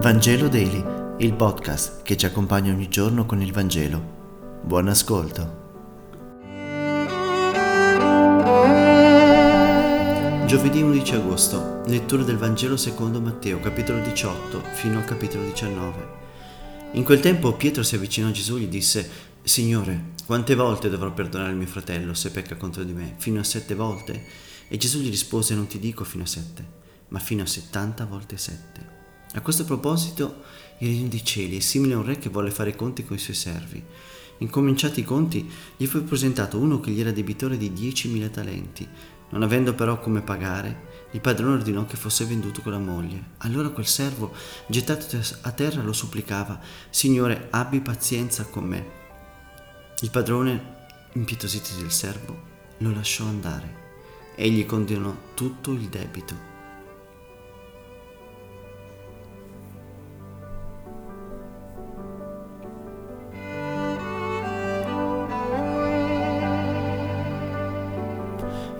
[0.00, 0.84] Vangelo Daily,
[1.18, 4.60] il podcast che ci accompagna ogni giorno con il Vangelo.
[4.62, 5.66] Buon ascolto.
[10.46, 16.06] Giovedì 11 agosto, lettura del Vangelo secondo Matteo, capitolo 18 fino al capitolo 19.
[16.92, 19.10] In quel tempo Pietro si avvicinò a Gesù e gli disse,
[19.42, 23.14] Signore, quante volte dovrò perdonare mio fratello se pecca contro di me?
[23.16, 24.24] Fino a sette volte?
[24.68, 26.64] E Gesù gli rispose, non ti dico fino a sette,
[27.08, 28.97] ma fino a settanta volte sette.
[29.34, 30.42] A questo proposito,
[30.78, 33.16] il regno dei cieli è simile a un re che volle fare i conti con
[33.16, 33.82] i suoi servi.
[34.38, 38.88] Incominciati i conti, gli fu presentato uno che gli era debitore di 10.000 talenti.
[39.30, 43.32] Non avendo però come pagare, il padrone ordinò che fosse venduto con la moglie.
[43.38, 44.32] Allora quel servo,
[44.66, 48.86] gettato a terra, lo supplicava, Signore, abbi pazienza con me.
[50.00, 50.76] Il padrone,
[51.14, 52.42] impietosito del servo,
[52.78, 53.86] lo lasciò andare
[54.36, 56.47] e gli condonò tutto il debito.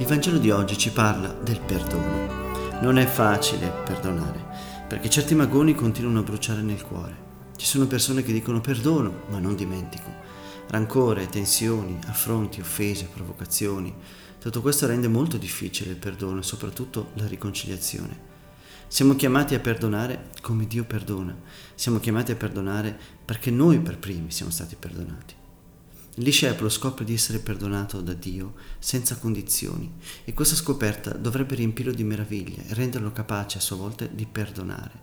[0.00, 2.80] Il Vangelo di oggi ci parla del perdono.
[2.82, 4.46] Non è facile perdonare,
[4.86, 7.16] perché certi magoni continuano a bruciare nel cuore.
[7.56, 10.08] Ci sono persone che dicono perdono, ma non dimentico.
[10.68, 13.92] Rancore, tensioni, affronti, offese, provocazioni.
[14.38, 18.26] Tutto questo rende molto difficile il perdono e soprattutto la riconciliazione.
[18.86, 21.36] Siamo chiamati a perdonare come Dio perdona.
[21.74, 25.37] Siamo chiamati a perdonare perché noi per primi siamo stati perdonati.
[26.18, 29.88] Il discepolo scopre di essere perdonato da Dio senza condizioni
[30.24, 35.00] e questa scoperta dovrebbe riempirlo di meraviglia e renderlo capace a sua volta di perdonare.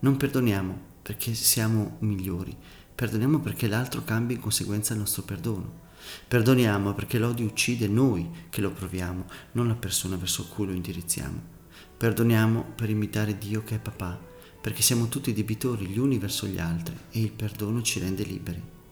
[0.00, 2.52] Non perdoniamo perché siamo migliori,
[2.92, 5.82] perdoniamo perché l'altro cambia in conseguenza il nostro perdono.
[6.26, 11.40] Perdoniamo perché l'odio uccide noi che lo proviamo, non la persona verso cui lo indirizziamo.
[11.96, 14.20] Perdoniamo per imitare Dio che è papà,
[14.60, 18.82] perché siamo tutti debitori gli uni verso gli altri e il perdono ci rende liberi.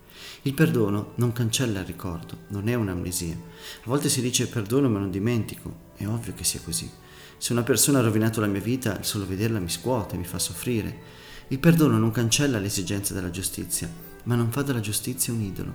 [0.42, 3.34] Il perdono non cancella il ricordo, non è un'amnesia.
[3.34, 6.91] A volte si dice perdono ma non dimentico, è ovvio che sia così.
[7.38, 10.38] Se una persona ha rovinato la mia vita, il solo vederla mi scuote, mi fa
[10.38, 11.21] soffrire.
[11.48, 13.91] Il perdono non cancella l'esigenza della giustizia,
[14.25, 15.75] ma non fa della giustizia un idolo.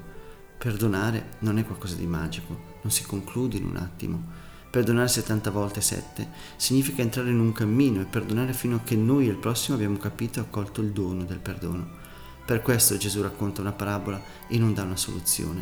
[0.57, 4.23] Perdonare non è qualcosa di magico, non si conclude in un attimo.
[4.69, 9.27] Perdonare 70 volte 7 significa entrare in un cammino e perdonare fino a che noi
[9.27, 12.06] e il prossimo abbiamo capito e accolto il dono del perdono.
[12.47, 15.61] Per questo Gesù racconta una parabola e non dà una soluzione.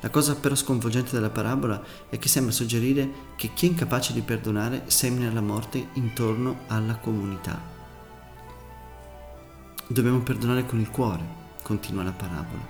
[0.00, 4.20] La cosa però sconvolgente della parabola è che sembra suggerire che chi è incapace di
[4.20, 7.58] perdonare semina la morte intorno alla comunità.
[9.86, 11.24] Dobbiamo perdonare con il cuore,
[11.62, 12.68] continua la parabola.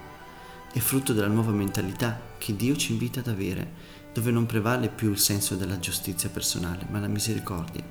[0.73, 3.73] È frutto della nuova mentalità che Dio ci invita ad avere,
[4.13, 7.83] dove non prevale più il senso della giustizia personale, ma la misericordia.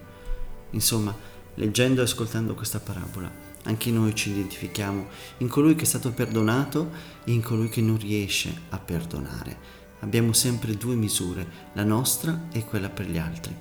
[0.70, 1.14] Insomma,
[1.56, 6.92] leggendo e ascoltando questa parabola, anche noi ci identifichiamo in colui che è stato perdonato
[7.24, 9.78] e in colui che non riesce a perdonare.
[10.00, 13.56] Abbiamo sempre due misure, la nostra e quella per gli altri.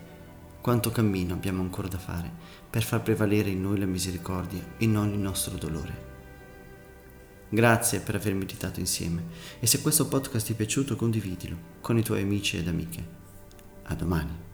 [0.61, 2.31] Quanto cammino abbiamo ancora da fare
[2.69, 6.07] per far prevalere in noi la misericordia e non il nostro dolore.
[7.51, 9.25] Grazie per aver meditato insieme
[9.59, 13.17] e se questo podcast ti è piaciuto condividilo con i tuoi amici ed amiche.
[13.85, 14.48] A domani.